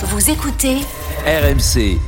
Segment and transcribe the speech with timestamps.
[0.00, 0.76] Vous écoutez
[1.26, 1.98] RMC.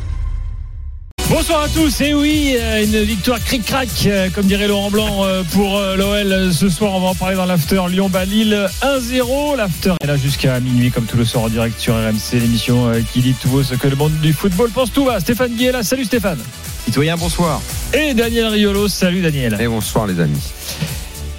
[1.29, 5.43] Bonsoir à tous, et oui, euh, une victoire cric-crac, euh, comme dirait Laurent Blanc, euh,
[5.53, 6.93] pour l'OL ce soir.
[6.93, 9.57] On va en parler dans l'after Lyon-Balil 1-0.
[9.57, 13.23] L'after est là jusqu'à minuit, comme tout le soir en direct sur RMC, l'émission qui
[13.23, 15.19] dit tout haut ce que le monde du football pense tout va.
[15.19, 16.39] Stéphane Guy est là, salut Stéphane.
[16.85, 17.61] Citoyen, bonsoir.
[17.93, 19.57] Et Daniel Riolo, salut Daniel.
[19.61, 20.53] Et bonsoir les amis.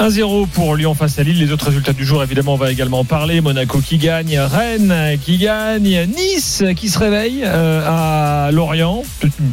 [0.01, 1.37] 1-0 pour Lyon face à Lille.
[1.37, 3.39] Les autres résultats du jour, évidemment, on va également en parler.
[3.39, 9.03] Monaco qui gagne, Rennes qui gagne, Nice qui se réveille euh, à Lorient.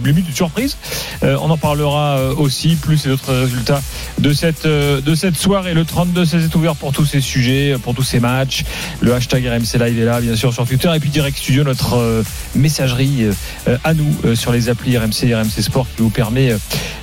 [0.06, 0.79] Limite une surprise.
[1.23, 3.83] Euh, on en parlera euh, aussi, plus les autres résultats
[4.20, 5.75] de cette, de cette soirée.
[5.75, 8.65] Le 32-16 est ouvert pour tous ces sujets, pour tous ces matchs.
[9.01, 10.91] Le hashtag RMC Live est là, bien sûr, sur Twitter.
[10.97, 13.27] Et puis Direct Studio, notre messagerie
[13.84, 16.55] à nous sur les applis RMC et RMC Sport qui vous permet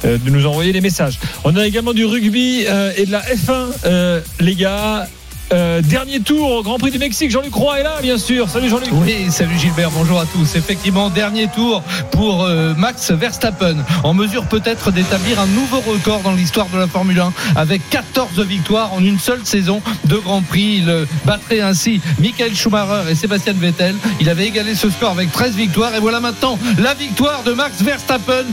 [0.03, 1.19] de nous envoyer les messages.
[1.43, 2.65] On a également du rugby
[2.97, 5.07] et de la F1, euh, les gars.
[5.53, 7.29] Euh, dernier tour au Grand Prix du Mexique.
[7.29, 8.49] Jean-Luc Roy est là, bien sûr.
[8.49, 8.89] Salut Jean-Luc.
[8.93, 10.55] Oui, salut Gilbert, bonjour à tous.
[10.55, 16.31] Effectivement, dernier tour pour euh, Max Verstappen, en mesure peut-être d'établir un nouveau record dans
[16.31, 20.77] l'histoire de la Formule 1, avec 14 victoires en une seule saison de Grand Prix.
[20.79, 23.95] Il euh, battrait ainsi Michael Schumacher et Sébastien Vettel.
[24.19, 25.93] Il avait égalé ce score avec 13 victoires.
[25.93, 28.45] Et voilà maintenant la victoire de Max Verstappen.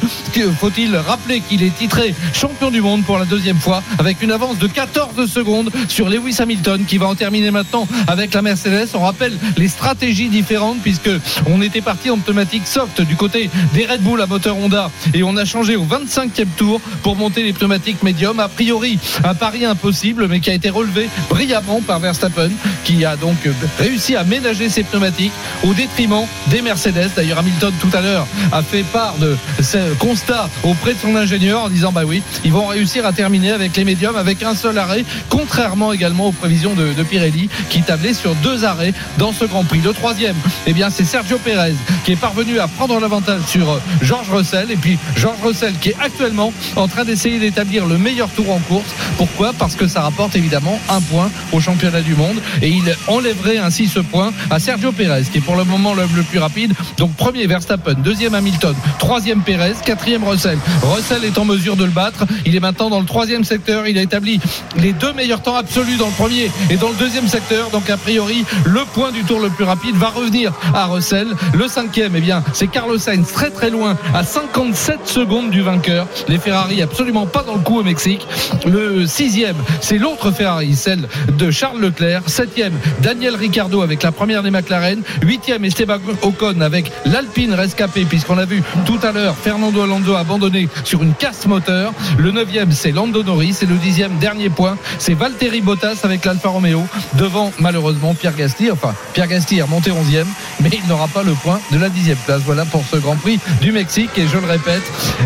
[0.60, 4.58] Faut-il rappeler qu'il est titré champion du monde pour la deuxième fois, avec une avance
[4.58, 8.88] de 14 secondes sur Lewis Hamilton, qui va en terminer maintenant avec la Mercedes.
[8.94, 11.10] On rappelle les stratégies différentes, puisque
[11.46, 15.22] on était parti en pneumatique soft du côté des Red Bull à moteur Honda, et
[15.22, 18.40] on a changé au 25e tour pour monter les pneumatiques médium.
[18.40, 22.50] A priori, un pari impossible, mais qui a été relevé brillamment par Verstappen,
[22.84, 23.36] qui a donc
[23.78, 25.32] réussi à ménager ses pneumatiques
[25.64, 27.10] au détriment des Mercedes.
[27.16, 31.64] D'ailleurs, Hamilton tout à l'heure a fait part de ce constat auprès de son ingénieur
[31.64, 34.78] en disant bah oui, ils vont réussir à terminer avec les médiums avec un seul
[34.78, 39.64] arrêt, contrairement également aux prévisions de, Pirelli qui tablait sur deux arrêts dans ce Grand
[39.64, 39.80] Prix.
[39.84, 43.80] Le troisième, eh bien c'est Sergio Pérez qui est parvenu à prendre l'avantage sur euh,
[44.00, 48.28] George Russell et puis George Russell qui est actuellement en train d'essayer d'établir le meilleur
[48.30, 48.88] tour en course.
[49.16, 49.52] Pourquoi?
[49.58, 53.88] Parce que ça rapporte évidemment un point au championnat du monde et il enlèverait ainsi
[53.88, 56.72] ce point à Sergio Pérez qui est pour le moment l'homme le plus rapide.
[56.98, 60.58] Donc premier Verstappen, deuxième Hamilton, troisième Pérez, quatrième Russell.
[60.82, 62.24] Russell est en mesure de le battre.
[62.46, 63.86] Il est maintenant dans le troisième secteur.
[63.86, 64.40] Il a établi
[64.76, 67.70] les deux meilleurs temps absolus dans le premier et dans le deuxième secteur.
[67.70, 71.28] Donc a priori, le point du tour le plus rapide va revenir à Russell.
[71.54, 76.06] Le cinquième, eh bien, c'est Carlos Sainz très très loin à 57 secondes du vainqueur.
[76.28, 78.26] Les Ferrari absolument pas dans le coup au Mexique.
[78.66, 81.08] Le sixième, c'est l'autre Ferrari, celle
[81.38, 82.22] de Charles Leclerc.
[82.26, 85.02] Septième, Daniel Ricciardo avec la première des McLaren.
[85.22, 90.68] Huitième, Esteban Ocon avec l'Alpine rescapé puisqu'on a vu tout à l'heure Fernando Alonso abandonné
[90.84, 91.92] sur une casse moteur.
[92.18, 93.58] Le neuvième, c'est Lando Norris.
[93.62, 98.70] Et le dixième, dernier point, c'est Valtteri Bottas avec l'Alfa Romeo devant malheureusement Pierre Gasly.
[98.70, 100.28] Enfin, Pierre Gasly est remonté onzième,
[100.60, 102.42] mais il n'aura pas le point de la dixième place.
[102.44, 104.10] Voilà pour ce Grand Prix du Mexique.
[104.16, 104.82] Et je le répète,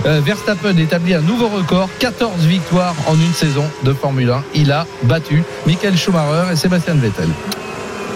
[0.06, 4.44] euh, Verstappen établit un nouveau record, 14 victoires en une saison de Formule 1.
[4.54, 7.28] Il a battu Michael Schumacher et Sébastien Vettel.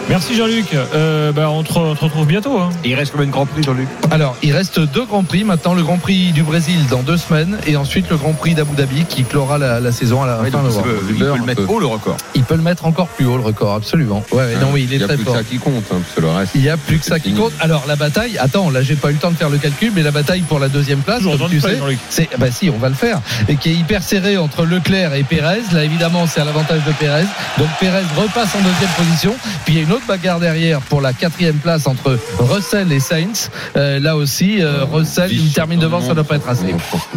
[0.08, 0.66] Merci Jean-Luc.
[0.74, 2.58] Euh, bah, on, te, on te retrouve bientôt.
[2.58, 2.70] hein.
[2.84, 3.86] Il reste combien de Grand Prix, Jean-Luc?
[4.10, 5.44] Alors, il reste deux Grands Prix.
[5.44, 8.74] Maintenant, le Grand Prix du Brésil dans deux semaines et ensuite le Grand Prix d'Abu
[8.74, 10.84] Dhabi qui clora la, la saison à la Oui, fin novembre.
[11.10, 12.16] Il peut le mettre haut, le record.
[12.34, 14.24] Il peut le mettre encore plus haut, le record, absolument.
[14.32, 15.98] Ouais, ouais, non, oui, il est n'y a très plus que ça qui compte, hein,
[16.02, 16.52] parce que le reste.
[16.56, 17.52] Il n'y a plus que ça qui compte.
[17.60, 20.02] Alors la bataille, attends, là j'ai pas eu le temps de faire le calcul, mais
[20.02, 21.98] la bataille pour la deuxième place, comme tu sais, Jean-Luc.
[22.08, 25.22] c'est bah si, on va le faire, et qui est hyper serré entre Leclerc et
[25.22, 25.60] Pérez.
[25.72, 27.24] Là évidemment c'est à l'avantage de Pérez.
[27.58, 29.36] Donc Pérez repasse en deuxième position.
[29.64, 33.00] Puis il y a une autre bagarre derrière pour la quatrième place entre Russell et
[33.00, 33.50] Sainz.
[33.76, 36.74] Euh, là aussi, euh, Russell il termine devant, ça doit pas être assez.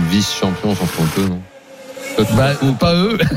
[0.09, 1.41] Vice-champion, un peu, non?
[2.37, 3.17] Bah, pas eux.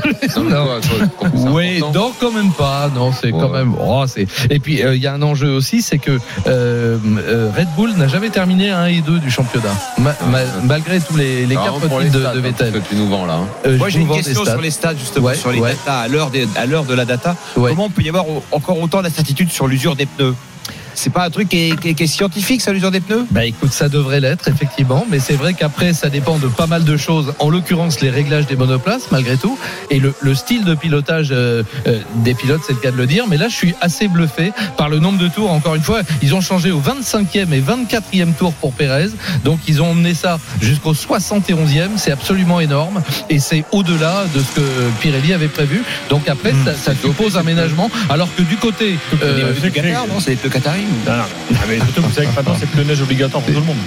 [1.33, 2.89] Oui, non, quand même pas.
[2.93, 3.73] Non, c'est quand même.
[3.79, 4.27] oh, c'est.
[4.49, 6.11] Et puis euh, il y a un enjeu aussi, c'est que
[6.47, 10.99] euh, euh, Red Bull n'a jamais terminé 1 et 2 du championnat, Ma- ma- malgré
[10.99, 11.99] tous les, les Alors, quatre Ah.
[12.03, 12.71] les titres de, de hein, Vettel.
[12.73, 13.35] que tu nous vends là.
[13.35, 13.47] hein.
[13.65, 15.71] Euh, Moi je j'ai une question sur les stats justement Ouais, sur les ouais.
[15.71, 17.35] data à l'heure à l'heure de la data.
[17.55, 17.71] Ouais.
[17.71, 20.35] Comment on peut y avoir encore autant d'incertitudes sur l'usure des pneus?
[20.99, 23.25] C'est pas un truc qui est, qui est- qui est scientifique ça l'usure des pneus?
[23.31, 26.83] Bah écoute, ça devrait l'être effectivement, mais c'est vrai qu'après ça dépend de pas mal
[26.83, 27.33] de choses.
[27.39, 29.57] En l'occurrence, les réglages des monoplaces malgré tout,
[29.91, 33.05] et le, le style de pilotage euh, euh, des pilotes, c'est le cas de le
[33.05, 33.25] dire.
[33.29, 35.51] Mais là, je suis assez bluffé par le nombre de tours.
[35.51, 39.09] Encore une fois, ils ont changé au 25e et 24e tour pour Pérez,
[39.45, 41.91] donc ils ont emmené ça jusqu'au 71e.
[41.97, 44.61] C'est absolument énorme, et c'est au-delà de ce que
[45.01, 45.83] Pirelli avait prévu.
[46.09, 50.07] Donc après, ça, ça suppose un ménagement, alors que du côté euh, C'est du Qatar,
[50.07, 50.19] non?
[50.19, 53.01] C'est les pneus qataris Non, non, mais surtout, vous savez que maintenant, c'est pneus neige
[53.01, 53.77] obligatoire pour tout le monde.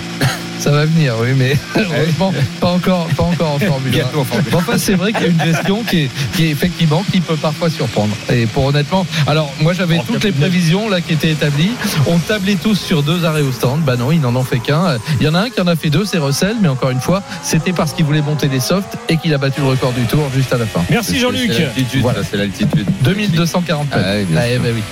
[0.58, 3.96] Ça va venir, oui, mais heureusement, pas encore, pas encore en Formule 1.
[3.96, 6.44] Bientôt en Formule Bon, Enfin, c'est vrai qu'il y a une gestion qui est, qui
[6.44, 8.14] est effectivement qui peut parfois surprendre.
[8.30, 11.70] Et pour honnêtement, alors moi j'avais toutes les plus de prévisions là qui étaient établies.
[12.06, 13.80] On tablait tous sur deux arrêts au stand.
[13.84, 14.98] Bah non, ils n'en ont fait qu'un.
[15.18, 17.00] Il y en a un qui en a fait deux, c'est Russell, mais encore une
[17.00, 20.02] fois, c'était parce qu'il voulait monter des softs et qu'il a battu le record du
[20.04, 20.82] tour juste à la fin.
[20.90, 21.50] Merci Jean-Luc.
[21.54, 22.20] C'est l'altitude, Voilà.
[22.30, 22.84] c'est l'altitude.
[23.00, 23.96] 2240 Ah
[24.28, 24.82] bien Ah, eh ben oui.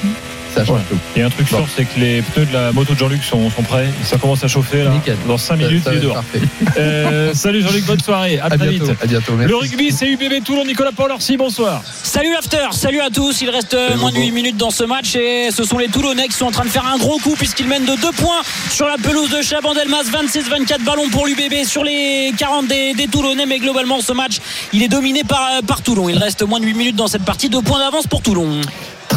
[0.54, 0.84] Ça change Ouais.
[0.88, 0.96] tout.
[1.16, 3.22] Il y a un truc sûr, c'est que les pneus de la moto de Jean-Luc
[3.22, 3.88] sont, sont prêts.
[4.04, 4.90] Ça commence à chauffer là.
[4.90, 5.16] Nickel.
[5.26, 6.14] Dans 5 Ça- minutes, ça il est dehors.
[6.14, 6.40] parfait.
[6.78, 8.38] Euh, salut Jean-Luc, bonne soirée.
[8.38, 8.86] À, À très bientôt.
[8.86, 8.96] vite.
[9.02, 9.32] À bientôt.
[9.34, 9.50] Merci.
[9.50, 11.82] Le rugby, c'est UBB Toulon, Nicolas Paul-Orsi, bonsoir.
[12.02, 13.40] Salut l'after, salut à tous.
[13.42, 16.28] Il reste euh, moins de 8 minutes dans ce match et ce sont les Toulonnais
[16.28, 18.40] qui sont en train de faire un gros coup puisqu'ils mènent de 2 points
[18.70, 20.04] sur la pelouse de Chabandelmas.
[20.10, 23.46] 26-24 ballons pour l'UBB sur les 40 des, des Toulonnais.
[23.46, 24.38] Mais globalement, ce match,
[24.72, 26.08] il est dominé par, euh, par Toulon.
[26.08, 27.48] Il reste moins de 8 minutes dans cette partie.
[27.48, 28.60] 2 points d'avance pour Toulon.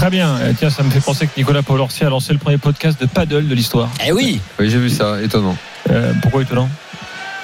[0.01, 0.29] Très bien.
[0.41, 3.05] Euh, Tiens, ça me fait penser que Nicolas Paul-Orsi a lancé le premier podcast de
[3.05, 3.87] paddle de l'histoire.
[4.03, 5.55] Eh oui, Oui, j'ai vu ça, étonnant.
[5.91, 6.67] Euh, pourquoi étonnant?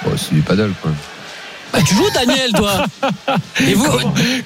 [0.04, 0.90] Bon, c'est du paddle, quoi.
[1.72, 2.84] bah, tu joues Daniel, toi.
[3.68, 3.86] Et vous,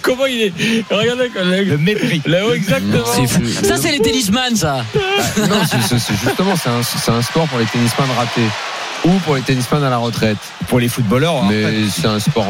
[0.02, 0.54] Comment il est
[0.90, 1.70] Regardez, collègue.
[1.70, 2.22] Le mépris.
[2.26, 3.06] Là-haut, exactement.
[3.16, 3.44] c'est fou.
[3.64, 4.84] Ça, c'est les tennisman, ça.
[4.94, 8.42] Ah, non, c'est- justement, c'est un, c'est un sport pour les tennisman ratés.
[9.04, 10.38] Ou pour les tennisman à la retraite.
[10.68, 12.46] Pour les footballeurs, en Mais fait, c'est un sport,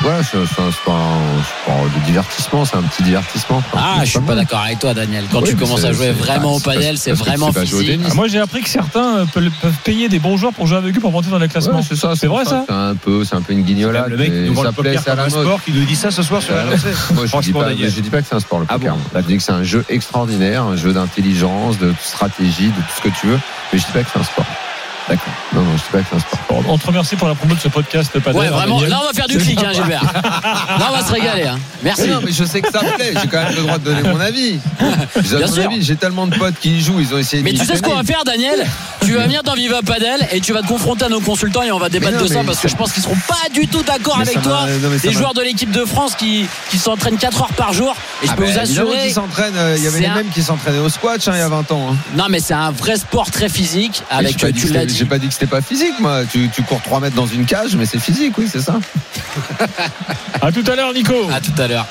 [0.00, 3.62] voilà, c'est un sport, un sport de divertissement, c'est un petit divertissement.
[3.76, 5.24] Ah, je suis pas d'accord avec toi, Daniel.
[5.30, 8.00] Quand Oui, tu commences à jouer vraiment au padel, c'est vraiment physique.
[8.10, 10.78] Ah, moi, j'ai appris que certains euh, peuvent, peuvent payer des bons joueurs pour jouer
[10.78, 11.76] avec eux pour monter dans les classements.
[11.76, 14.08] Ouais, c'est ça, C'est vrai, ça C'est un peu, c'est un peu une guignolade.
[14.08, 15.44] le mec nous ça plaît, c'est à la un mode.
[15.44, 16.88] sport qui nous dit ça ce soir sur la lancée.
[17.12, 17.92] Moi, je dis Franchement, pas, Daniel.
[17.94, 18.96] je dis pas que c'est un sport le Ah poker.
[19.14, 23.02] je dis que c'est un jeu extraordinaire, un jeu d'intelligence, de stratégie, de tout ce
[23.02, 23.38] que tu veux.
[23.72, 24.46] Mais je dis pas que c'est un sport.
[25.08, 25.32] D'accord.
[25.52, 26.62] Non, non, je dis pas que c'est un sport.
[26.68, 28.38] On te remercie pour la promo de ce podcast de paddle.
[28.38, 28.80] Ouais, vraiment.
[28.82, 30.02] Là, on va faire du clic, hein, Gilbert.
[30.04, 31.44] Là, on va se régaler.
[31.44, 31.58] Hein.
[31.82, 32.02] Merci.
[32.02, 33.14] Mais non, mais je sais que ça me plaît.
[33.20, 34.58] J'ai quand même le droit de donner mon avis.
[35.16, 35.70] Bien mon sûr.
[35.80, 37.82] J'ai tellement de potes qui y jouent, ils ont essayé de Mais tu sais ce
[37.82, 38.64] qu'on va faire, Daniel?
[39.04, 41.72] Tu vas venir dans Viva Padel et tu vas te confronter à nos consultants et
[41.72, 43.82] on va débattre non, de ça parce que je pense qu'ils seront pas du tout
[43.82, 44.66] d'accord Mais avec toi.
[44.68, 48.26] non, Les joueurs de l'équipe de France qui, qui s'entraînent 4 heures par jour et
[48.26, 49.10] je Ah peux bah, vous assurer.
[49.10, 49.56] s'entraînent.
[49.56, 51.72] euh, Il y avait les mêmes qui s'entraînaient au squash hein, il y a 20
[51.72, 51.96] ans.
[52.14, 54.94] Non, mais c'est un vrai sport très physique avec, j'ai euh, tu l'as dit.
[54.96, 56.24] J'ai pas dit que c'était pas physique, moi.
[56.30, 58.78] Tu, tu cours 3 mètres dans une cage, mais c'est physique, oui, c'est ça.
[60.42, 61.14] À tout à l'heure, Nico.
[61.32, 61.86] À tout à l'heure.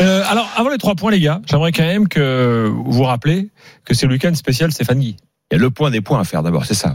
[0.00, 3.50] Euh, alors, avant les trois points, les gars, j'aimerais quand même que vous vous rappelez
[3.84, 5.16] que c'est le week-end spécial Stéphane Guy.
[5.50, 6.94] Il y a le point des points à faire d'abord, c'est ça.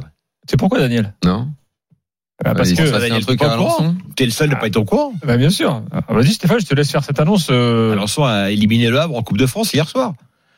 [0.49, 1.13] C'est pourquoi, Daniel?
[1.23, 1.49] Non
[2.43, 3.57] Ah, Parce que, passe Daniel, un truc à.
[4.15, 5.13] T'es le seul de pas être au courant.
[5.25, 5.83] bah, bien sûr.
[5.91, 7.47] Ah, Vas-y, Stéphane, je te laisse faire cette annonce.
[7.51, 10.13] euh, Alençon a éliminé le Havre en Coupe de France hier soir.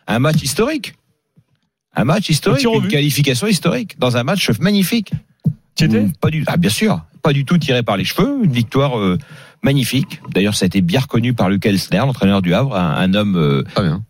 [0.07, 0.93] Un match historique.
[1.95, 5.11] Un match historique, une qualification historique dans un match magnifique.
[5.79, 8.39] Tu étais Mm, Pas du, ah, bien sûr, pas du tout tiré par les cheveux,
[8.43, 9.17] une victoire euh,
[9.63, 10.21] magnifique.
[10.33, 13.35] D'ailleurs, ça a été bien reconnu par Lucas Elsner, l'entraîneur du Havre, un, un homme
[13.35, 13.63] euh,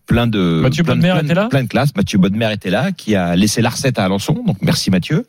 [0.05, 1.47] plein de Mathieu plein Bodmer était là?
[1.49, 1.95] plein de classe.
[1.95, 4.43] Mathieu Bodmer était là, qui a laissé la recette à Alençon.
[4.45, 5.25] Donc merci Mathieu.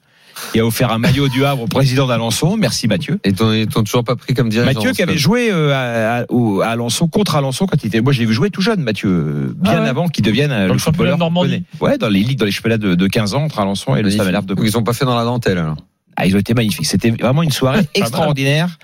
[0.53, 2.57] Qui a offert un maillot du Havre au président d'Alençon.
[2.57, 3.19] Merci Mathieu.
[3.25, 4.73] Et t'ont- toujours pas pris comme dirigeant.
[4.73, 8.01] Mathieu qui avait joué euh, à, à- Alençon contre Alençon quand il était.
[8.01, 9.89] Moi, j'ai vu jouer tout jeune, Mathieu, bien Ah ouais.
[9.89, 11.65] avant qu'il devienne Dans le le championnat footballeur de Normandie.
[11.81, 14.11] Ouais, dans les ligues, dans les championnats de, de 15 ans entre Alençon et le
[14.11, 14.55] Stade Malherbe de.
[14.65, 15.77] Ils ont pas fait dans la dentelle, alors.
[16.23, 16.87] Ah, ils ont été magnifiques.
[16.87, 18.79] C'était vraiment une soirée extraordinaire.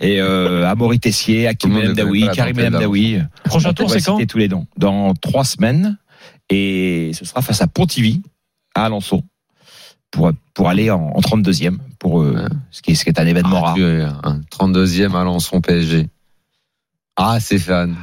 [0.00, 3.18] Et euh, Amaury Tessier, Hakim la Karim Amdaoui.
[3.44, 4.66] Prochain tour, c'est quand tous les noms.
[4.76, 5.98] Dans trois semaines.
[6.50, 8.22] Et ce sera face à Pontivy,
[8.74, 9.22] à Alençon.
[10.10, 11.76] Pour, pour aller en, en 32e.
[11.98, 12.48] Pour, euh, Ouais.
[12.70, 14.20] ce, qui est, ce qui est un événement Ah, rare.
[14.24, 16.08] un 32e à Alençon PSG.
[17.16, 17.96] Ah, c'est fan.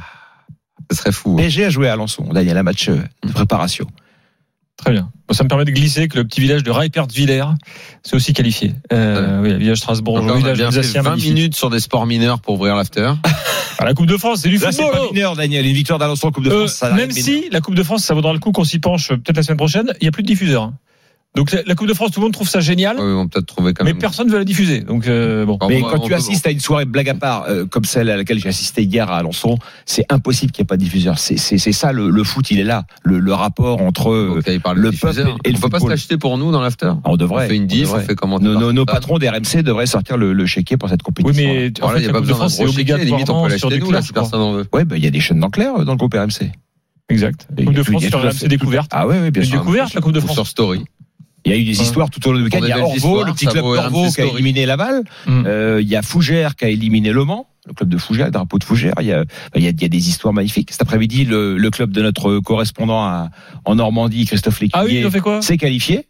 [0.92, 1.32] Ce serait fou.
[1.32, 1.36] hein.
[1.38, 2.22] PSG a joué à Alençon.
[2.32, 3.86] Daniel, un match euh, de préparation.
[4.76, 5.10] Très bien.
[5.26, 7.44] Bon, ça me permet de glisser que le petit village de Reipertviller,
[8.02, 8.74] c'est aussi qualifié.
[8.92, 11.34] Euh, oui, le village Strasbourg, Donc là, on a village bien fait alsacien 20 magnifique.
[11.34, 13.12] minutes sur des sports mineurs pour ouvrir l'after.
[13.78, 15.00] À la Coupe de France, c'est du Là, c'est football.
[15.00, 15.12] pas oh.
[15.14, 15.66] mineur, Daniel.
[15.66, 18.04] Une victoire d'Alençon en Coupe de Euh, France, ça même si la Coupe de France,
[18.04, 20.12] ça vaudra le coup qu'on s'y penche euh, peut-être la semaine prochaine, il n'y a
[20.12, 20.62] plus de diffuseur.
[20.64, 20.74] hein.
[21.36, 23.74] Donc la Coupe de France, tout le monde trouve ça génial, ils vont peut-être trouver
[23.74, 24.00] quand mais même.
[24.00, 24.80] personne ne veut la diffuser.
[24.80, 25.58] Donc euh, bon.
[25.68, 27.84] Mais on quand on tu peut- assistes à une soirée blague à part, euh, comme
[27.84, 30.82] celle à laquelle j'ai assisté hier à Alençon, c'est impossible qu'il n'y ait pas de
[30.82, 31.18] diffuseur.
[31.18, 32.84] C'est, ça, le, le foot, il est là.
[33.04, 34.10] Le, le rapport entre.
[34.10, 34.40] euh,
[34.74, 35.26] le de diffuseur.
[35.26, 36.92] peuple et le On peut pas se l'acheter pour nous dans l'after.
[37.04, 37.44] on devrait.
[37.44, 39.86] On fait une diff, on on fait comment Nos, nos- nos patrons des RMC devraient
[39.86, 41.44] sortir le, le chéquier pour cette Oui, compétition.
[41.52, 42.84] mais en Voilà, fait, il n'y a la pas Coupe de besoin d'un France, chéquier.
[42.84, 44.66] Limite, on obligatoirement peut sur l'acheter nous, là, si personne n'en veut.
[44.72, 46.50] Ouais, bah, il y a des chaînes clair dans le groupe RMC.
[47.08, 47.46] Exact.
[47.56, 48.90] Coupe de France sur RMC découverte.
[48.92, 49.60] Ah ouais, bien Une sûr.
[49.60, 50.34] découverte, la Coupe de France.
[50.34, 50.84] Sur Story.
[51.46, 51.84] Il y a eu des Ouais.
[51.84, 52.58] histoires tout au long du week-end.
[52.62, 55.04] Il y a Orvaux, le petit club d'Orvaux qui a éliminé Laval.
[55.26, 55.44] Mm.
[55.46, 58.32] Euh, Il y a Fougères qui a éliminé Le Mans, le club de Fougères, le
[58.32, 58.94] drapeau de Fougères.
[59.00, 59.24] Il y a,
[59.54, 60.70] il y a, il y a des histoires magnifiques.
[60.72, 63.30] Cet après-midi, le, le club de notre correspondant à-
[63.64, 66.06] en Normandie, Christophe Ah oui, quoi s'est qualifié.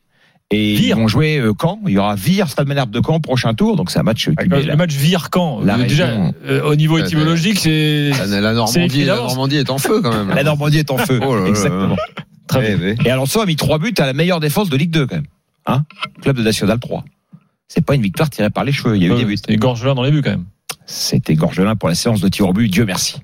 [0.53, 0.97] Et Vire.
[0.97, 1.81] ils vont jouer euh, Caen.
[1.89, 3.75] Il y aura Vire, Stade Malherbe de Caen, prochain tour.
[3.77, 5.61] Donc c'est un match euh, qui met Le la, match Vire-Camp.
[5.65, 6.09] La Euh, Déjà,
[6.47, 8.11] euh, au niveau étymologique, c'est.
[8.29, 9.33] La, Normandie, la d'avance.
[9.33, 10.29] Normandie est en feu quand même.
[10.35, 11.19] la Normandie est en feu.
[11.27, 11.97] Oh là là.
[12.49, 12.79] Très bien.
[12.81, 12.97] oui.
[13.05, 15.27] Et Alonso a mis trois buts à la meilleure défense de Ligue 2 quand même.
[15.67, 15.85] Hein
[16.23, 17.05] Club de National 3.
[17.69, 18.97] C'est pas une victoire tirée par les cheveux.
[18.97, 19.37] Il y a eu des buts.
[19.37, 20.45] C'était Gorgelin dans les buts quand même.
[20.87, 22.69] C'était Gorgelin pour la séance de tir au but.
[22.69, 23.17] Dieu merci.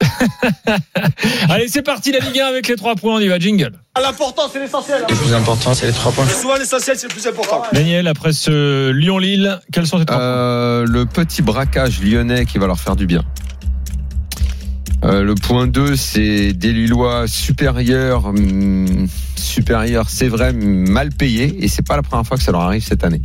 [1.50, 3.16] Allez, c'est parti la Ligue 1 avec les trois points.
[3.16, 3.72] On y va, jingle.
[4.00, 5.04] L'important, c'est l'essentiel.
[5.08, 6.26] Le plus important, c'est les trois points.
[6.26, 7.62] Souvent, l'essentiel, c'est le plus important.
[7.72, 10.26] Daniel, après ce Lyon-Lille, quels sont tes trois points?
[10.26, 13.22] Euh, le petit braquage lyonnais qui va leur faire du bien.
[15.02, 21.68] Euh, le point 2, c'est des Lillois supérieurs, hum, supérieurs, c'est vrai, mal payés, et
[21.68, 23.22] c'est pas la première fois que ça leur arrive cette année.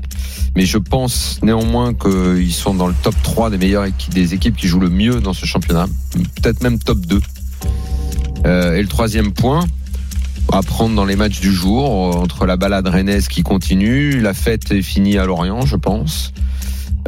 [0.55, 4.55] Mais je pense néanmoins qu'ils sont dans le top 3 des meilleures équipes, des équipes
[4.55, 5.88] qui jouent le mieux dans ce championnat,
[6.41, 7.20] peut-être même top 2.
[8.46, 9.65] Euh, et le troisième point,
[10.53, 14.34] à prendre dans les matchs du jour, euh, entre la balade rennaise qui continue, la
[14.34, 16.32] fête est finie à Lorient, je pense.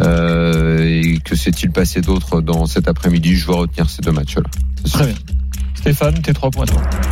[0.01, 3.35] Euh, et que s'est-il passé d'autre dans cet après-midi?
[3.35, 4.43] Je vais retenir ces deux matchs-là.
[4.91, 5.15] Très bien.
[5.75, 6.65] Stéphane, tes trois points.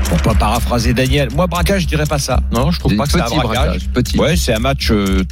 [0.10, 2.42] Pour pas paraphraser Daniel, moi braquage, je dirais pas ça.
[2.51, 3.44] Non, je trouve Des pas que c'est un braquage.
[3.44, 4.18] braquages, petits.
[4.20, 5.24] Ouais, c'est un match euh,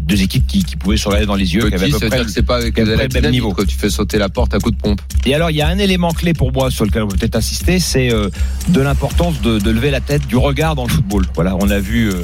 [0.00, 2.08] deux équipes qui, qui pouvaient se regarder dans les yeux, qui avaient à Petit, peu
[2.08, 3.52] près que c'est pas avec le même niveau.
[3.52, 3.66] quoi.
[3.66, 5.00] Tu fais sauter la porte à coup de pompe.
[5.26, 7.36] Et alors, il y a un élément clé pour moi sur lequel on peut peut-être
[7.36, 8.30] insister, c'est euh,
[8.68, 11.26] de l'importance de, de lever la tête, du regard dans le football.
[11.34, 12.22] Voilà, on a vu euh,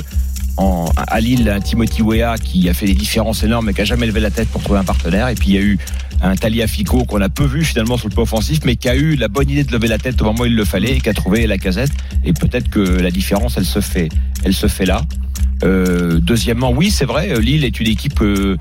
[0.56, 4.06] en, à Lille Timothy Weah qui a fait des différences énormes mais qui a jamais
[4.06, 5.28] levé la tête pour trouver un partenaire.
[5.28, 5.78] Et puis il y a eu
[6.22, 8.96] un Talia Fico qu'on a peu vu finalement sur le plan offensif, mais qui a
[8.96, 11.00] eu la bonne idée de lever la tête au moment où il le fallait et
[11.00, 11.92] qui a trouvé la casette.
[12.24, 14.08] Et peut-être que la différence, elle se fait,
[14.46, 15.02] elle se fait là.
[15.64, 18.56] Euh, deuxièmement, oui, c'est vrai, Lille est une équipe euh,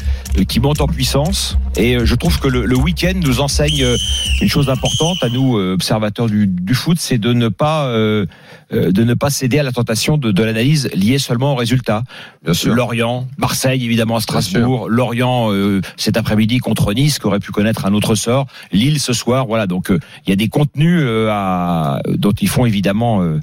[0.48, 3.98] qui monte en puissance et euh, je trouve que le, le week-end nous enseigne euh,
[4.42, 8.26] une chose importante à nous euh, observateurs du, du foot, c'est de ne pas euh,
[8.72, 12.04] de ne pas céder à la tentation de, de l'analyse liée seulement au résultat.
[12.44, 12.74] Bien sûr.
[12.74, 17.86] Lorient, Marseille évidemment à Strasbourg, Lorient euh, cet après-midi contre Nice qui aurait pu connaître
[17.86, 21.28] un autre sort, Lille ce soir, voilà donc euh, il y a des contenus euh,
[21.30, 23.40] à, dont ils font évidemment euh,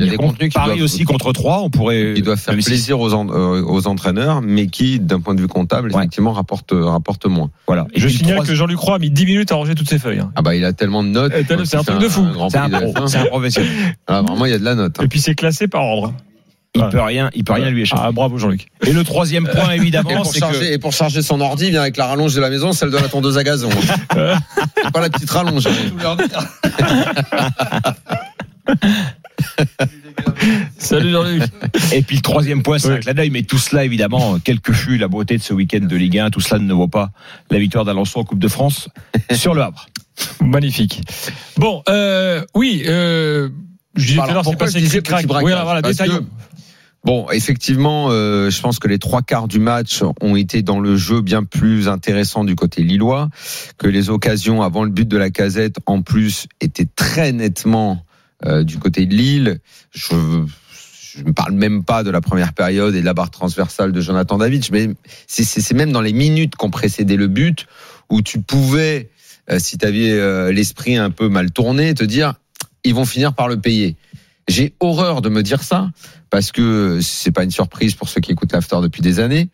[0.00, 0.30] tenir des compte.
[0.32, 3.28] contenus qui Paris doivent- aussi contre 3, on pourrait Qui doivent faire plaisir aux, en-
[3.28, 5.98] euh, aux entraîneurs, mais qui, d'un point de vue comptable, Ouais.
[6.00, 7.50] effectivement, rapportent, rapportent moins.
[7.66, 7.86] voilà.
[7.94, 10.20] Et Je signale que Jean-Luc Roy a mis 10 minutes à ranger toutes ses feuilles.
[10.20, 10.32] hein.
[10.36, 11.32] Ah bah, il a tellement de notes.
[11.36, 12.26] Eh, c'est un truc de fou.
[12.50, 13.08] c'est un prix de pro, F1.
[13.08, 13.70] c'est un professionnel.
[14.06, 14.96] Ah, vraiment, il y a de la note.
[15.00, 15.04] hein.
[15.04, 16.12] Et puis c'est classé par ordre.
[16.76, 16.88] Il Ouais.
[16.90, 18.02] peut rien, il peut rien lui échapper.
[18.04, 18.66] Ah, bravo Jean-Luc.
[18.84, 21.96] Et le troisième point évidemment, c'est que et pour charger son ordi, il vient avec
[21.96, 23.70] la rallonge de la maison, celle de la tondeuse à gazon.
[24.16, 24.34] hein.
[24.84, 25.68] C'est pas la petite rallonge.
[30.78, 31.42] Salut Jean-Luc.
[31.92, 32.94] Et puis le troisième point, c'est Oui.
[32.94, 35.80] un clin d'œil, mais tout cela, évidemment, quelle que fut la beauté de ce week-end
[35.80, 37.10] de Ligue 1, tout cela ne vaut pas
[37.50, 38.88] la victoire d'Alençon en Coupe de France
[39.32, 39.86] sur le Havre.
[40.40, 41.02] Magnifique.
[41.56, 43.48] Bon, euh, oui, euh,
[43.96, 46.26] je disais tout à Alors, l'heure, c'est passé je disais petit Oui, alors, voilà, détaillons.
[47.04, 50.96] Bon, effectivement, euh, je pense que les trois quarts du match ont été dans le
[50.96, 53.28] jeu bien plus intéressants du côté lillois,
[53.76, 58.13] que les occasions avant le but de la casette, en plus, étaient très nettement euh,
[58.42, 59.60] du côté de Lille.
[59.92, 64.00] Je ne parle même pas de la première période et de la barre transversale de
[64.00, 64.90] Jonathan David, mais
[65.26, 67.66] c'est- même dans les minutes qui ont précédé le but
[68.10, 69.10] où tu pouvais,
[69.50, 72.34] euh, si tu avais euh, l'esprit un peu mal tourné, te dire
[72.84, 73.96] ils vont finir par le payer.
[74.48, 75.90] J'ai horreur de me dire ça
[76.30, 79.48] parce que c'est pas une surprise pour ceux qui écoutent l'after depuis des années.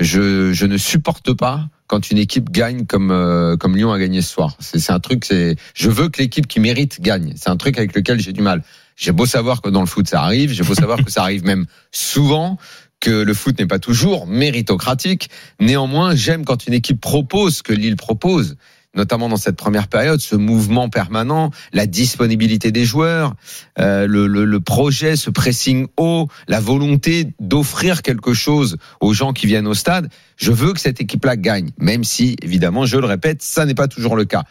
[0.00, 4.32] Je ne supporte pas quand une équipe gagne comme euh, comme Lyon a gagné ce
[4.32, 4.56] soir.
[4.60, 5.26] C'est un truc.
[5.26, 7.34] C'est je veux que l'équipe qui mérite gagne.
[7.36, 8.62] C'est un truc avec lequel j'ai du mal.
[8.96, 10.52] J'ai beau savoir que dans le foot ça arrive.
[10.52, 12.56] J'ai beau savoir que ça arrive même souvent
[13.00, 15.28] que le foot n'est pas toujours méritocratique.
[15.60, 18.56] Néanmoins, j'aime quand une équipe propose ce que Lille propose
[18.94, 23.34] notamment dans cette première période, ce mouvement permanent, la disponibilité des joueurs,
[23.78, 29.32] euh, le, le, le projet, ce pressing haut, la volonté d'offrir quelque chose aux gens
[29.32, 30.08] qui viennent au stade.
[30.36, 33.88] Je veux que cette équipe-là gagne, même si, évidemment, je le répète, ça n'est pas
[33.88, 34.44] toujours le cas.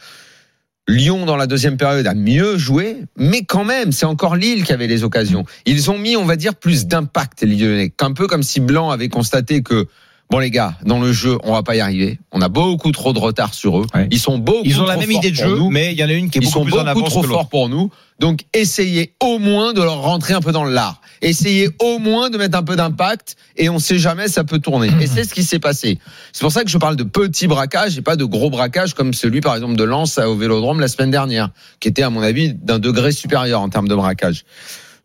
[0.88, 4.74] Lyon, dans la deuxième période, a mieux joué, mais quand même, c'est encore Lille qui
[4.74, 5.45] avait les occasions.
[5.65, 7.93] Ils ont mis, on va dire, plus d'impact, les Lyonnais.
[8.01, 9.88] Un peu comme si Blanc avait constaté que
[10.31, 12.17] Bon les gars, dans le jeu, on va pas y arriver.
[12.31, 13.85] On a beaucoup trop de retard sur eux.
[13.93, 14.07] Ouais.
[14.11, 15.69] Ils sont beaucoup Ils ont la même idée de jeu, nous.
[15.69, 17.21] mais il y en a une qui est Ils beaucoup sont plus en avance trop
[17.21, 17.89] forts pour nous.
[18.17, 21.01] Donc essayez au moins de leur rentrer un peu dans l'art.
[21.21, 24.89] Essayez au moins de mettre un peu d'impact et on sait jamais ça peut tourner.
[25.01, 26.00] Et c'est ce qui s'est passé.
[26.31, 29.13] C'est pour ça que je parle de petits braquages et pas de gros braquages comme
[29.13, 31.50] celui par exemple de Lens au Vélodrome la semaine dernière,
[31.81, 34.45] qui était à mon avis d'un degré supérieur en termes de braquage.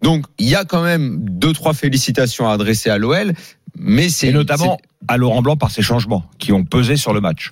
[0.03, 3.33] Donc il y a quand même deux trois félicitations à adresser à l'OL,
[3.79, 4.79] mais c'est Et notamment
[5.09, 7.51] à Laurent Blanc par ses changements qui ont pesé sur le match.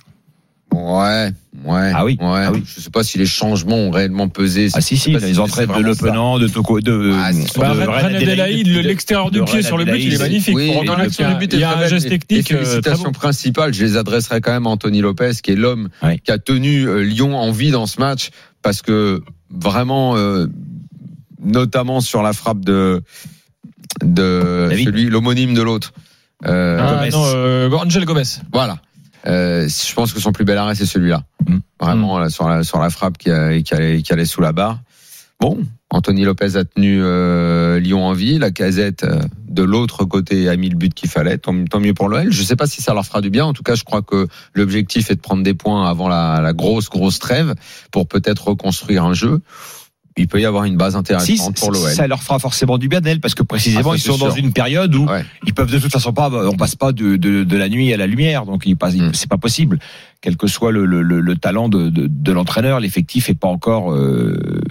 [0.73, 1.31] Ouais,
[1.63, 1.91] ouais.
[1.95, 2.25] Ah oui, ouais.
[2.27, 2.61] ah oui.
[2.65, 4.67] Je sais pas si les changements ont réellement pesé.
[4.73, 5.95] Ah si si, pas les entrées de Le.
[5.95, 10.13] Penant, de Toko, de, Ah, de de- l'extérieur du de pied sur le but, il
[10.15, 10.55] est magnifique.
[10.55, 12.49] Oui, il y a un geste Les- technique.
[12.49, 15.87] Les euh, félicitations principales, je les adresserai quand même à Anthony Lopez, qui est l'homme
[16.03, 16.19] Oui.
[16.19, 20.47] qui a tenu euh, Lyon en vie dans ce match, parce que vraiment, euh,
[21.41, 23.01] notamment sur la frappe de
[24.03, 25.93] de David celui l'homonyme de l'autre.
[26.45, 27.09] Euh, Ah, Gomez.
[27.11, 28.23] non, euh, Angel Gomez.
[28.51, 28.77] Voilà.
[29.27, 31.23] Euh, je pense que son plus bel arrêt c'est celui-là.
[31.47, 31.57] Mm.
[31.79, 34.51] Vraiment là, sur la sur la frappe qui, a- qui allait qui allait sous la
[34.51, 34.79] barre.
[35.39, 35.57] Bon,
[35.89, 38.37] Anthony Lopez a tenu euh, Lyon en vie.
[38.39, 41.37] La casette euh, de l'autre côté a mis le but qu'il fallait.
[41.37, 42.31] Tant, tant mieux pour l'OL.
[42.31, 43.45] Je sais pas si ça leur fera du bien.
[43.45, 46.53] En tout cas, je crois que l'objectif est de prendre des points avant la, la
[46.53, 47.53] grosse grosse trêve
[47.91, 49.41] pour peut-être reconstruire un jeu.
[50.17, 51.89] Il peut y avoir une base Si, intéressante pour l'OL.
[51.91, 54.53] ça leur fera forcément du bien d'elle parce que précisément Ah, ils sont dans une
[54.53, 55.25] période où Ouais.
[55.45, 57.97] ils peuvent de toute façon pas on passe pas de, de, de la nuit à
[57.97, 59.11] la lumière donc Mm.
[59.13, 59.77] c'est pas possible
[60.21, 63.49] quel que soit le, le, le, le talent de, de, de l'entraîneur l'effectif est pas
[63.49, 64.61] encore euh,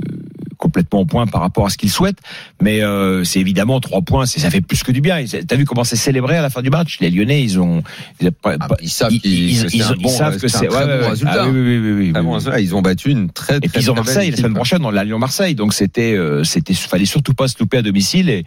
[0.75, 2.17] complètement au point par rapport à ce qu'il souhaite.
[2.61, 5.25] Mais euh, c'est évidemment trois points ça fait plus que du bien.
[5.47, 6.99] T'as vu comment c'est célébré à la fin du match?
[7.01, 7.83] Les Lyonnais ils ont
[8.21, 10.67] ils, Ah, ils savent ils- ils- que c'est ils- bon- savent que c'est un c'est
[10.67, 11.43] très ouais, bon résultat.
[11.45, 13.95] ah oui, oui, oui, Ah ils ont battu une très très Et puis ils ont
[13.95, 17.47] Marseille la semaine prochaine dans la Lyon Marseille donc c'était euh, c'était fallait surtout pas
[17.47, 18.45] se louper à domicile et,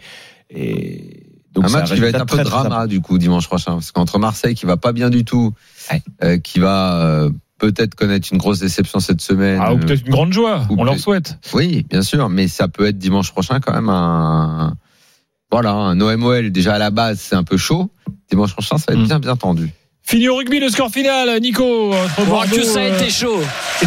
[0.50, 1.22] et
[1.54, 3.46] donc un match qui va être un peu de très, très drama du coup dimanche
[3.46, 5.52] prochain parce qu'entre Marseille qui va pas bien du tout,
[5.90, 6.02] Ouais.
[6.22, 9.58] euh, qui va euh, peut-être connaître une grosse déception cette semaine.
[9.62, 10.66] Ah, ou peut-être une grande joie.
[10.70, 11.38] ou On leur souhaite.
[11.54, 14.74] Oui, bien sûr, mais ça peut être dimanche prochain quand même un
[15.50, 17.90] voilà un OMOL déjà à la base c'est un peu chaud.
[18.30, 19.06] Dimanche prochain ça va être Mm.
[19.08, 19.70] bien bien tendu.
[20.08, 22.56] Fini au rugby, le score final, Nico, entre Bordeaux.
[22.56, 23.42] que ça a euh, été chaud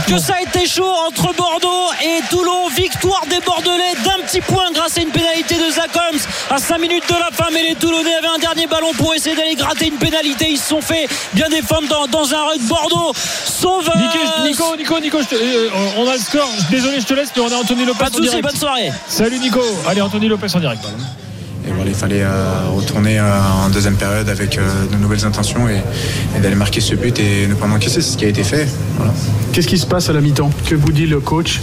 [0.07, 4.69] Que ça a été chaud entre Bordeaux et Toulon Victoire des Bordelais d'un petit point
[4.71, 6.19] grâce à une pénalité de Zach Holmes
[6.51, 9.35] à 5 minutes de la fin mais les Toulonnais avaient un dernier ballon pour essayer
[9.35, 13.13] d'aller gratter une pénalité ils se sont fait bien défendre dans, dans un rug Bordeaux
[13.15, 16.47] sauve Nico, Nico, Nico, Nico, je te- euh, on a le score.
[16.69, 19.39] Désolé, je te laisse, mais on a Anthony Lopez pas de soucis bonne soirée Salut
[19.39, 19.61] Nico.
[19.87, 20.83] Allez, Anthony Lopez en direct.
[21.67, 25.69] Et voilà, il fallait euh, retourner euh, en deuxième période avec euh, de nouvelles intentions
[25.69, 25.81] et,
[26.35, 28.01] et d'aller marquer ce but et ne pas m'encaisser.
[28.01, 28.67] C'est ce qui a été fait.
[28.97, 29.13] Voilà.
[29.53, 30.49] Qu'est-ce qui se passe à la mi-temps?
[30.65, 31.61] Que vous dit le coach?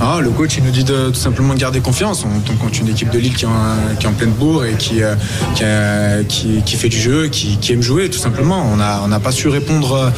[0.00, 2.24] Ah, le coach, il nous dit de, tout simplement de garder confiance.
[2.24, 4.64] On tombe contre une équipe de Lille qui est en, qui est en pleine bourre
[4.64, 5.00] et qui,
[6.64, 8.68] qui, fait du jeu, qui, aime jouer, tout simplement.
[8.72, 10.12] On n'a on pas su répondre,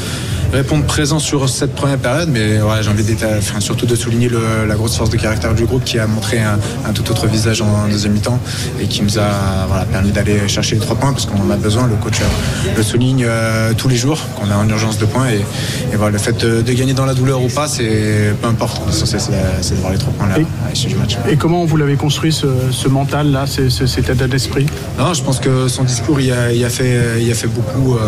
[0.52, 3.05] répondre présent sur cette première période, mais ouais, j'ai envie
[3.38, 6.38] enfin, surtout de souligner le- la grosse force de caractère du groupe qui a montré
[6.40, 8.38] un, un tout autre visage en deuxième mi-temps
[8.81, 11.57] et qui nous a voilà, permis d'aller chercher les trois points parce qu'on en a
[11.57, 11.87] besoin.
[11.87, 15.28] Le coach euh, le souligne euh, tous les jours qu'on est en urgence de points
[15.28, 15.45] et,
[15.93, 18.80] et voilà, le fait de, de gagner dans la douleur ou pas, c'est peu importe.
[18.87, 19.21] L'essentiel,
[19.61, 21.17] c'est de- voir les trois points là Et- à l'issue du match.
[21.28, 24.67] Et comment vous l'avez construit ce, ce mental-là, ce- ce- cet état d'esprit?
[24.99, 27.95] Non, je pense que son discours, il a, il a fait, il a fait beaucoup.
[27.97, 27.99] euh,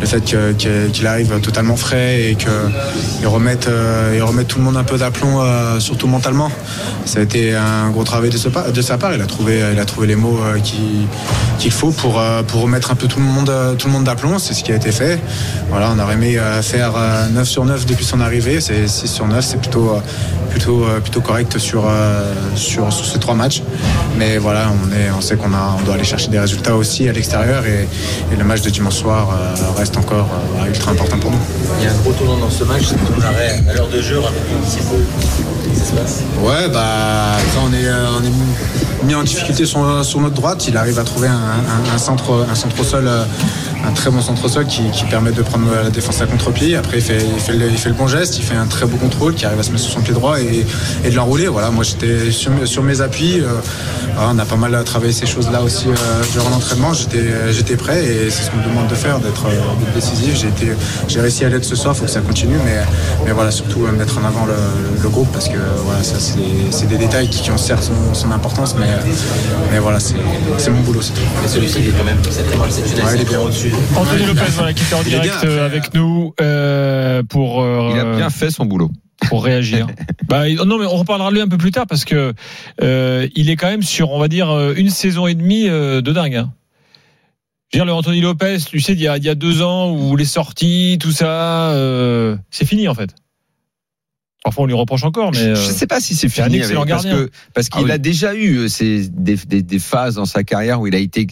[0.00, 0.22] le fait
[0.56, 4.98] qu'il arrive totalement frais et qu'il remette, euh, il remette tout le monde un peu
[4.98, 6.50] d'aplomb, euh, surtout mentalement.
[7.04, 9.14] Ça a été un gros travail de, ce de sa part.
[9.14, 11.06] Il a trouvé, il a trouvé les mots euh, qui-
[11.58, 14.38] qu'il faut pour, pour remettre un peu tout le monde, tout le monde d'aplomb.
[14.38, 15.18] C'est ce qui a été fait.
[15.70, 18.60] Voilà, on aurait aimé faire euh, 9 sur 9 depuis son arrivée.
[18.60, 19.44] C'est 6 sur 9.
[19.44, 19.96] C'est plutôt,
[20.50, 21.84] plutôt, plutôt correct sur,
[22.56, 23.62] sur, ces trois matchs.
[24.18, 27.12] Mais voilà, on, est, on sait qu'on on doit aller chercher des résultats aussi à
[27.12, 27.88] l'extérieur et,
[28.36, 29.28] le match de dimanche soir
[29.76, 30.28] reste encore
[30.66, 31.38] ultra important pour nous.
[31.78, 34.00] Il y a un gros tournant dans ce match, c'est ton arrêt à l'heure de
[34.00, 34.96] jeu, raconte-nous un petit peu
[35.74, 36.22] ce qui se passe?
[36.42, 40.66] Ouais, bah, ça, on est, euh, on est mis en difficulté sur, sur notre droite.
[40.68, 43.24] Il arrive à trouver un centre, un centre au sol, euh,
[43.86, 46.76] un très bon centre au sol qui, qui permet de prendre la défense à contre-pied.
[46.76, 48.86] Après, il fait, il, fait le, il fait le bon geste, il fait un très
[48.86, 50.64] beau contrôle qui arrive à se mettre sur son pied droit et,
[51.04, 51.46] et de l'enrouler.
[51.48, 53.40] Voilà, moi, j'étais sur, mes- sur mes appuis.
[53.40, 53.46] euh,
[54.14, 55.92] voilà, on a pas mal travaillé ces choses-là aussi euh,
[56.32, 56.92] durant l'entraînement.
[56.94, 59.60] J'étais, j'étais prêt et c'est ce qu'on me demande de faire, d'être, euh,
[59.94, 60.36] décisif.
[60.40, 60.72] J'ai, été,
[61.08, 62.56] j'ai réussi à l'être ce soir, il faut que ça continue.
[62.64, 62.78] Mais,
[63.26, 64.54] mais voilà, surtout euh, mettre en avant le,
[65.02, 67.82] le groupe parce que voilà, ça, c'est, des- c'est des détails qui, qui ont certes
[67.84, 68.86] son, son importance, mais,
[69.72, 70.14] mais voilà, c'est,
[70.58, 73.72] c'est mon boulot, c'est celui-ci, il est quand même cette Ouais, c'est au-dessus.
[73.96, 77.98] Anthony Lopez, voilà, qui était en direct bien, euh, avec nous euh, pour euh, Il
[77.98, 78.90] a bien fait son boulot.
[79.28, 79.86] pour réagir.
[80.28, 82.34] bah, non, mais on reparlera de lui un peu plus tard parce que
[82.82, 86.00] euh, il est quand même sur, on va dire, euh, une saison et demie euh,
[86.00, 86.36] de dingue.
[86.36, 86.52] Hein.
[87.72, 89.62] Je veux dire, le Anthony Lopez, tu sais, il y a, il y a deux
[89.62, 93.10] ans où les sorties, tout ça, euh, c'est fini en fait.
[94.44, 96.82] Parfois, on lui reproche encore, mais Je euh, je sais pas si c'est fini excellent
[96.82, 97.90] avec- parce que parce qu'il Ah oui.
[97.92, 100.98] a déjà eu euh, ces, des, des, des phases dans sa carrière où il a
[100.98, 101.26] été.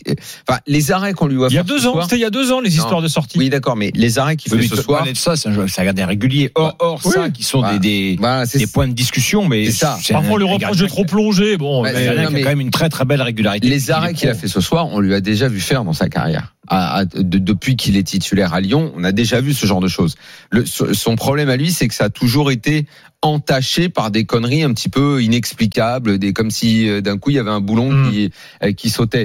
[0.49, 2.23] Enfin, les arrêts qu'on lui voit il y a faire deux ans, soir- c'était il
[2.23, 2.77] y a deux ans les Non.
[2.77, 3.39] histoires de sortie.
[3.39, 5.05] Oui, d'accord, mais les arrêts qu'il fait ce soir.
[5.07, 6.51] de ça, c'est un, c'est un gardien régulier.
[6.55, 7.13] Or, or Oui.
[7.15, 9.99] ça, qui sont des, des, c'est des points de discussion, mais C'est ça.
[10.03, 11.59] c'est Parfois, on lui reproche de trop plonger.
[11.59, 13.69] Bon, mais- qui a quand même une très très belle régularité.
[13.69, 16.09] Les arrêts qu'il a fait ce soir, on lui a déjà vu faire dans sa
[16.09, 16.55] carrière.
[16.69, 19.81] À- à- de- depuis qu'il est titulaire à Lyon, on a déjà vu ce genre
[19.81, 20.15] de choses.
[20.51, 22.87] Le, son problème à lui, c'est que ça a toujours été
[23.21, 27.37] entaché par des conneries un petit peu inexplicables, des comme si euh, d'un coup il
[27.37, 28.11] y avait un boulon Mm.
[28.11, 28.31] qui
[28.63, 29.21] euh, qui sautait.